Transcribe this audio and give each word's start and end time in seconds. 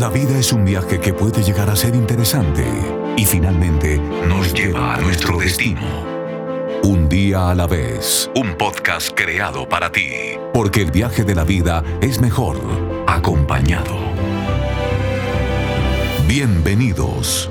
La 0.00 0.10
vida 0.10 0.38
es 0.38 0.52
un 0.52 0.64
viaje 0.64 1.00
que 1.00 1.12
puede 1.12 1.42
llegar 1.42 1.68
a 1.68 1.74
ser 1.74 1.96
interesante 1.96 2.64
y 3.16 3.24
finalmente 3.24 3.98
nos 4.28 4.54
lleva 4.54 4.94
a 4.94 5.00
nuestro 5.00 5.38
destino. 5.38 5.80
Un 6.84 7.08
día 7.08 7.50
a 7.50 7.54
la 7.56 7.66
vez, 7.66 8.30
un 8.36 8.56
podcast 8.56 9.10
creado 9.16 9.68
para 9.68 9.90
ti, 9.90 10.08
porque 10.54 10.82
el 10.82 10.92
viaje 10.92 11.24
de 11.24 11.34
la 11.34 11.42
vida 11.42 11.82
es 12.00 12.20
mejor 12.20 12.60
acompañado. 13.08 13.96
Bienvenidos. 16.28 17.50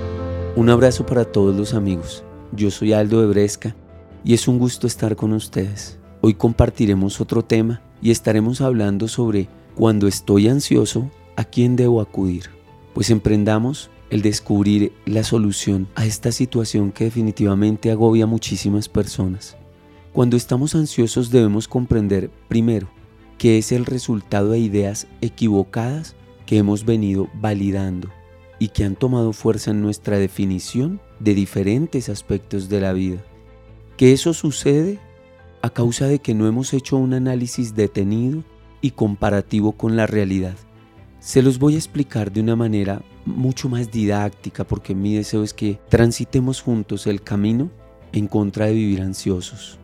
Un 0.55 0.69
abrazo 0.69 1.05
para 1.05 1.25
todos 1.25 1.53
los 1.53 1.73
amigos. 1.73 2.23
Yo 2.53 2.71
soy 2.71 2.93
Aldo 2.93 3.19
de 3.19 3.27
Bresca 3.27 3.75
y 4.23 4.33
es 4.33 4.47
un 4.47 4.57
gusto 4.57 4.87
estar 4.87 5.17
con 5.17 5.33
ustedes. 5.33 5.99
Hoy 6.21 6.35
compartiremos 6.35 7.19
otro 7.19 7.43
tema 7.43 7.81
y 8.01 8.11
estaremos 8.11 8.61
hablando 8.61 9.09
sobre 9.09 9.49
cuando 9.75 10.07
estoy 10.07 10.47
ansioso, 10.47 11.11
¿a 11.37 11.45
quién 11.45 11.77
debo 11.77 12.01
acudir? 12.01 12.49
Pues 12.93 13.09
emprendamos 13.09 13.89
el 14.09 14.21
descubrir 14.21 14.91
la 15.05 15.23
solución 15.23 15.87
a 15.95 16.05
esta 16.05 16.33
situación 16.33 16.91
que 16.91 17.05
definitivamente 17.05 17.91
agobia 17.91 18.25
a 18.25 18.27
muchísimas 18.27 18.89
personas. 18.89 19.55
Cuando 20.11 20.35
estamos 20.35 20.75
ansiosos 20.75 21.29
debemos 21.29 21.67
comprender 21.67 22.31
primero 22.49 22.89
que 23.37 23.59
es 23.59 23.71
el 23.71 23.85
resultado 23.85 24.49
de 24.49 24.59
ideas 24.59 25.07
equivocadas 25.21 26.15
que 26.47 26.57
hemos 26.57 26.85
venido 26.85 27.29
validando 27.35 28.09
y 28.57 28.69
que 28.69 28.83
han 28.83 28.95
tomado 28.95 29.31
fuerza 29.31 29.69
en 29.69 29.81
nuestra 29.83 30.17
definición 30.17 30.99
de 31.19 31.35
diferentes 31.35 32.09
aspectos 32.09 32.67
de 32.67 32.81
la 32.81 32.93
vida. 32.93 33.23
Que 33.95 34.11
eso 34.11 34.33
sucede 34.33 34.99
a 35.61 35.69
causa 35.69 36.07
de 36.07 36.17
que 36.17 36.33
no 36.33 36.47
hemos 36.47 36.73
hecho 36.73 36.97
un 36.97 37.13
análisis 37.13 37.75
detenido 37.75 38.43
y 38.81 38.91
comparativo 38.91 39.73
con 39.73 39.95
la 39.95 40.07
realidad. 40.07 40.55
Se 41.19 41.41
los 41.41 41.57
voy 41.57 41.75
a 41.75 41.77
explicar 41.77 42.31
de 42.31 42.41
una 42.41 42.55
manera 42.55 43.01
mucho 43.25 43.69
más 43.69 43.91
didáctica 43.91 44.63
porque 44.63 44.95
mi 44.95 45.15
deseo 45.15 45.43
es 45.43 45.53
que 45.53 45.79
transitemos 45.89 46.61
juntos 46.61 47.07
el 47.07 47.21
camino 47.21 47.71
en 48.13 48.27
contra 48.27 48.67
de 48.67 48.73
vivir 48.73 49.01
ansiosos. 49.01 49.79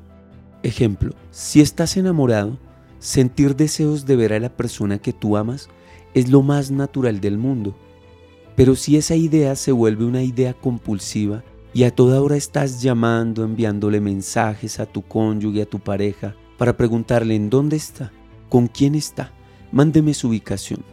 Ejemplo, 0.61 1.13
si 1.31 1.59
estás 1.59 1.97
enamorado, 1.97 2.57
sentir 2.99 3.55
deseos 3.55 4.05
de 4.05 4.15
ver 4.15 4.33
a 4.33 4.39
la 4.39 4.55
persona 4.55 4.99
que 4.99 5.11
tú 5.11 5.35
amas 5.35 5.69
es 6.13 6.29
lo 6.29 6.41
más 6.41 6.71
natural 6.71 7.19
del 7.19 7.37
mundo. 7.37 7.75
Pero 8.55 8.75
si 8.75 8.95
esa 8.95 9.15
idea 9.15 9.55
se 9.55 9.71
vuelve 9.71 10.05
una 10.05 10.21
idea 10.23 10.53
compulsiva 10.53 11.43
y 11.73 11.83
a 11.83 11.91
toda 11.91 12.21
hora 12.21 12.37
estás 12.37 12.81
llamando, 12.81 13.43
enviándole 13.43 13.99
mensajes 13.99 14.79
a 14.79 14.85
tu 14.85 15.01
cónyuge, 15.01 15.63
a 15.63 15.65
tu 15.65 15.79
pareja, 15.79 16.35
para 16.57 16.77
preguntarle 16.77 17.35
en 17.35 17.49
dónde 17.49 17.75
está, 17.75 18.11
con 18.47 18.67
quién 18.67 18.93
está, 18.93 19.33
mándeme 19.71 20.13
su 20.13 20.29
ubicación. 20.29 20.92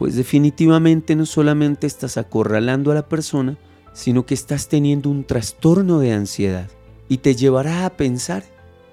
Pues 0.00 0.16
definitivamente 0.16 1.14
no 1.14 1.26
solamente 1.26 1.86
estás 1.86 2.16
acorralando 2.16 2.90
a 2.90 2.94
la 2.94 3.06
persona, 3.06 3.58
sino 3.92 4.24
que 4.24 4.32
estás 4.32 4.66
teniendo 4.68 5.10
un 5.10 5.24
trastorno 5.24 5.98
de 5.98 6.14
ansiedad 6.14 6.70
y 7.06 7.18
te 7.18 7.34
llevará 7.34 7.84
a 7.84 7.90
pensar, 7.98 8.42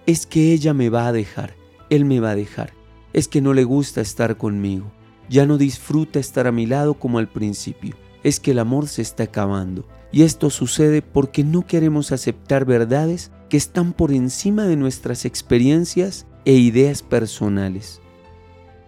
es 0.05 0.25
que 0.25 0.51
ella 0.51 0.73
me 0.73 0.89
va 0.89 1.07
a 1.07 1.13
dejar, 1.13 1.55
él 1.89 2.03
me 2.03 2.19
va 2.19 2.31
a 2.31 2.35
dejar, 2.35 2.73
es 3.13 3.29
que 3.29 3.39
no 3.39 3.53
le 3.53 3.63
gusta 3.63 4.01
estar 4.01 4.35
conmigo, 4.35 4.91
ya 5.29 5.45
no 5.45 5.57
disfruta 5.57 6.19
estar 6.19 6.45
a 6.45 6.51
mi 6.51 6.65
lado 6.65 6.95
como 6.95 7.19
al 7.19 7.29
principio, 7.29 7.95
es 8.23 8.41
que 8.41 8.51
el 8.51 8.59
amor 8.59 8.89
se 8.89 9.01
está 9.01 9.23
acabando, 9.23 9.87
y 10.11 10.23
esto 10.23 10.49
sucede 10.49 11.01
porque 11.01 11.45
no 11.45 11.65
queremos 11.65 12.11
aceptar 12.11 12.65
verdades 12.65 13.31
que 13.47 13.55
están 13.55 13.93
por 13.93 14.11
encima 14.11 14.65
de 14.65 14.75
nuestras 14.75 15.23
experiencias 15.23 16.27
e 16.43 16.55
ideas 16.55 17.01
personales. 17.01 18.01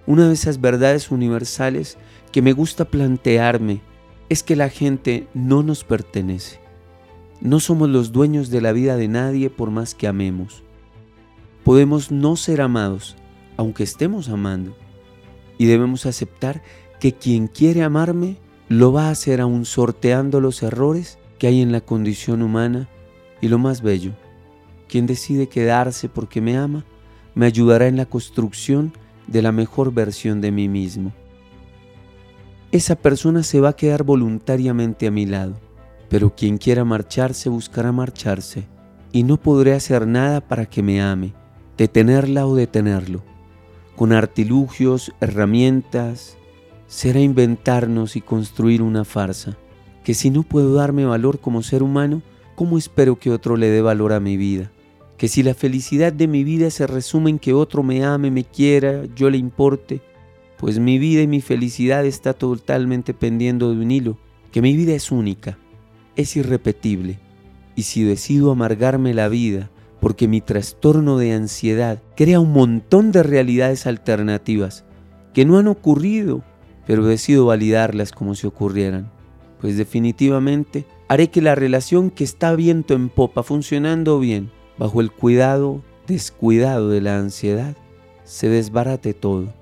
Una 0.05 0.27
de 0.27 0.33
esas 0.33 0.61
verdades 0.61 1.11
universales 1.11 1.97
que 2.31 2.41
me 2.41 2.53
gusta 2.53 2.85
plantearme 2.85 3.81
es 4.29 4.43
que 4.43 4.55
la 4.55 4.69
gente 4.69 5.27
no 5.33 5.63
nos 5.63 5.83
pertenece. 5.83 6.59
No 7.41 7.59
somos 7.59 7.89
los 7.89 8.11
dueños 8.11 8.49
de 8.49 8.61
la 8.61 8.71
vida 8.71 8.95
de 8.95 9.07
nadie 9.07 9.49
por 9.49 9.71
más 9.71 9.95
que 9.95 10.07
amemos. 10.07 10.63
Podemos 11.63 12.11
no 12.11 12.35
ser 12.35 12.61
amados, 12.61 13.15
aunque 13.57 13.83
estemos 13.83 14.29
amando. 14.29 14.75
Y 15.57 15.65
debemos 15.65 16.05
aceptar 16.05 16.61
que 16.99 17.13
quien 17.13 17.47
quiere 17.47 17.83
amarme 17.83 18.37
lo 18.67 18.93
va 18.93 19.07
a 19.07 19.11
hacer 19.11 19.41
aún 19.41 19.65
sorteando 19.65 20.41
los 20.41 20.61
errores 20.63 21.17
que 21.39 21.47
hay 21.47 21.61
en 21.61 21.71
la 21.71 21.81
condición 21.81 22.41
humana 22.41 22.87
y 23.41 23.47
lo 23.47 23.57
más 23.57 23.81
bello, 23.81 24.11
quien 24.87 25.07
decide 25.07 25.47
quedarse 25.47 26.09
porque 26.09 26.41
me 26.41 26.57
ama, 26.57 26.85
me 27.35 27.45
ayudará 27.45 27.87
en 27.87 27.97
la 27.97 28.05
construcción 28.05 28.93
de 29.31 29.41
la 29.41 29.51
mejor 29.51 29.93
versión 29.93 30.41
de 30.41 30.51
mí 30.51 30.67
mismo. 30.67 31.13
Esa 32.71 32.95
persona 32.95 33.43
se 33.43 33.59
va 33.59 33.69
a 33.69 33.75
quedar 33.75 34.03
voluntariamente 34.03 35.07
a 35.07 35.11
mi 35.11 35.25
lado, 35.25 35.59
pero 36.09 36.35
quien 36.35 36.57
quiera 36.57 36.85
marcharse 36.85 37.49
buscará 37.49 37.91
marcharse 37.91 38.67
y 39.11 39.23
no 39.23 39.37
podré 39.37 39.73
hacer 39.73 40.07
nada 40.07 40.41
para 40.41 40.65
que 40.65 40.83
me 40.83 41.01
ame, 41.01 41.33
detenerla 41.77 42.45
o 42.45 42.55
detenerlo. 42.55 43.23
Con 43.95 44.13
artilugios, 44.13 45.11
herramientas, 45.19 46.37
será 46.87 47.19
inventarnos 47.19 48.15
y 48.15 48.21
construir 48.21 48.81
una 48.81 49.03
farsa, 49.03 49.57
que 50.03 50.13
si 50.13 50.29
no 50.29 50.43
puedo 50.43 50.73
darme 50.73 51.05
valor 51.05 51.39
como 51.39 51.61
ser 51.61 51.83
humano, 51.83 52.21
¿cómo 52.55 52.77
espero 52.77 53.19
que 53.19 53.31
otro 53.31 53.57
le 53.57 53.69
dé 53.69 53.81
valor 53.81 54.13
a 54.13 54.19
mi 54.19 54.37
vida? 54.37 54.71
Que 55.19 55.27
si 55.27 55.43
la 55.43 55.53
felicidad 55.53 56.11
de 56.11 56.27
mi 56.27 56.43
vida 56.43 56.71
se 56.71 56.87
resume 56.87 57.29
en 57.29 57.37
que 57.37 57.53
otro 57.53 57.83
me 57.83 58.03
ame, 58.03 58.31
me 58.31 58.43
quiera, 58.43 59.03
yo 59.15 59.29
le 59.29 59.37
importe, 59.37 60.01
pues 60.57 60.79
mi 60.79 60.97
vida 60.97 61.21
y 61.21 61.27
mi 61.27 61.41
felicidad 61.41 62.05
está 62.05 62.33
totalmente 62.33 63.13
pendiendo 63.13 63.71
de 63.71 63.81
un 63.81 63.91
hilo, 63.91 64.17
que 64.51 64.63
mi 64.63 64.75
vida 64.75 64.93
es 64.93 65.11
única, 65.11 65.59
es 66.15 66.35
irrepetible, 66.35 67.19
y 67.75 67.83
si 67.83 68.03
decido 68.03 68.49
amargarme 68.49 69.13
la 69.13 69.29
vida, 69.29 69.69
porque 69.99 70.27
mi 70.27 70.41
trastorno 70.41 71.19
de 71.19 71.33
ansiedad 71.33 72.01
crea 72.15 72.39
un 72.39 72.51
montón 72.51 73.11
de 73.11 73.21
realidades 73.21 73.85
alternativas 73.85 74.85
que 75.35 75.45
no 75.45 75.59
han 75.59 75.67
ocurrido 75.67 76.43
pero 76.89 77.05
decido 77.05 77.45
validarlas 77.45 78.11
como 78.11 78.33
si 78.33 78.47
ocurrieran, 78.47 79.11
pues 79.61 79.77
definitivamente 79.77 80.87
haré 81.07 81.27
que 81.29 81.39
la 81.39 81.53
relación 81.53 82.09
que 82.09 82.23
está 82.23 82.55
viento 82.55 82.95
en 82.95 83.09
popa 83.09 83.43
funcionando 83.43 84.19
bien, 84.19 84.49
bajo 84.79 85.01
el 85.01 85.11
cuidado 85.11 85.83
descuidado 86.07 86.89
de 86.89 87.01
la 87.01 87.19
ansiedad, 87.19 87.75
se 88.23 88.49
desbarate 88.49 89.13
todo 89.13 89.53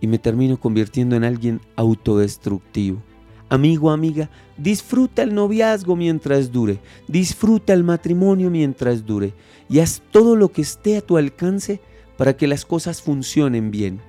y 0.00 0.06
me 0.06 0.18
termino 0.18 0.60
convirtiendo 0.60 1.16
en 1.16 1.24
alguien 1.24 1.60
autodestructivo. 1.76 3.00
Amigo, 3.48 3.90
amiga, 3.90 4.28
disfruta 4.58 5.22
el 5.22 5.34
noviazgo 5.34 5.96
mientras 5.96 6.52
dure, 6.52 6.80
disfruta 7.08 7.72
el 7.72 7.84
matrimonio 7.84 8.50
mientras 8.50 9.06
dure 9.06 9.32
y 9.70 9.78
haz 9.78 10.02
todo 10.10 10.36
lo 10.36 10.50
que 10.50 10.62
esté 10.62 10.98
a 10.98 11.00
tu 11.00 11.16
alcance 11.16 11.80
para 12.18 12.36
que 12.36 12.46
las 12.46 12.66
cosas 12.66 13.00
funcionen 13.00 13.70
bien. 13.70 14.00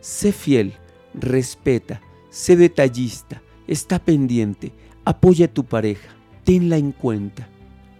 Sé 0.00 0.32
fiel, 0.32 0.74
respeta, 1.14 2.00
Sé 2.30 2.54
detallista, 2.54 3.42
está 3.66 3.98
pendiente, 3.98 4.72
apoya 5.04 5.46
a 5.46 5.52
tu 5.52 5.64
pareja, 5.64 6.10
tenla 6.44 6.76
en 6.76 6.92
cuenta. 6.92 7.48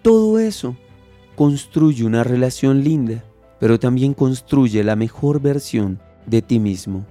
Todo 0.02 0.38
eso 0.38 0.76
construye 1.40 2.04
una 2.04 2.22
relación 2.22 2.84
linda, 2.84 3.24
pero 3.58 3.80
también 3.80 4.12
construye 4.12 4.84
la 4.84 4.94
mejor 4.94 5.40
versión 5.40 5.98
de 6.26 6.42
ti 6.42 6.58
mismo. 6.58 7.06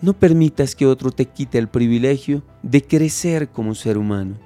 No 0.00 0.14
permitas 0.14 0.74
que 0.74 0.86
otro 0.86 1.10
te 1.10 1.26
quite 1.26 1.58
el 1.58 1.68
privilegio 1.68 2.42
de 2.62 2.82
crecer 2.82 3.50
como 3.50 3.74
ser 3.74 3.98
humano. 3.98 4.36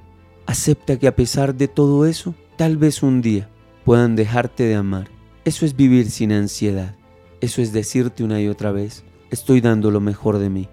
Acepta 0.47 0.99
que 0.99 1.07
a 1.07 1.15
pesar 1.15 1.55
de 1.55 1.69
todo 1.69 2.07
eso, 2.07 2.35
tal 2.57 2.77
vez 2.77 3.05
un 3.05 3.23
día 3.23 3.49
puedan 3.85 4.17
dejarte 4.17 4.65
de 4.65 4.75
amar. 4.75 5.07
Eso 5.45 5.65
es 5.65 5.77
vivir 5.77 6.11
sin 6.11 6.33
ansiedad. 6.33 6.97
Eso 7.41 7.63
es 7.63 7.73
decirte 7.73 8.25
una 8.25 8.41
y 8.41 8.49
otra 8.49 8.73
vez, 8.73 9.05
estoy 9.31 9.61
dando 9.61 9.93
lo 9.93 10.01
mejor 10.01 10.39
de 10.39 10.51
mí 10.51 10.69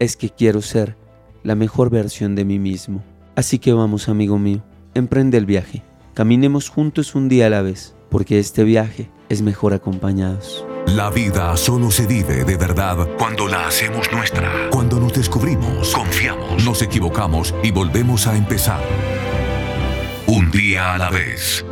es 0.00 0.16
que 0.16 0.30
quiero 0.30 0.60
ser 0.60 0.96
la 1.44 1.54
mejor 1.54 1.90
versión 1.90 2.34
de 2.34 2.44
mí 2.44 2.58
mismo. 2.58 3.04
Así 3.36 3.60
que 3.60 3.72
vamos, 3.72 4.08
amigo 4.08 4.40
mío, 4.40 4.64
emprende 4.94 5.38
el 5.38 5.46
viaje. 5.46 5.84
Caminemos 6.16 6.70
juntos 6.70 7.14
un 7.14 7.28
día 7.28 7.48
a 7.48 7.50
la 7.50 7.60
vez, 7.60 7.94
porque 8.08 8.38
este 8.38 8.64
viaje 8.64 9.10
es 9.28 9.42
mejor 9.42 9.74
acompañados. 9.74 10.64
La 10.86 11.10
vida 11.10 11.54
solo 11.58 11.90
se 11.90 12.06
vive 12.06 12.42
de 12.44 12.56
verdad 12.56 13.06
cuando 13.18 13.46
la 13.46 13.66
hacemos 13.66 14.10
nuestra, 14.10 14.70
cuando 14.70 14.98
nos 14.98 15.12
descubrimos, 15.12 15.92
confiamos, 15.92 16.64
nos 16.64 16.80
equivocamos 16.80 17.54
y 17.62 17.70
volvemos 17.70 18.26
a 18.26 18.34
empezar. 18.34 18.80
Un 20.26 20.50
día 20.50 20.94
a 20.94 20.96
la 20.96 21.10
vez. 21.10 21.65